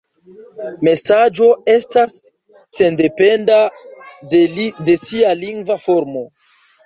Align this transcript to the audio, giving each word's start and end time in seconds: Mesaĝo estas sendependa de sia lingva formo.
Mesaĝo 0.85 1.49
estas 1.73 2.15
sendependa 2.79 3.59
de 4.39 4.97
sia 5.05 5.35
lingva 5.45 5.77
formo. 5.85 6.25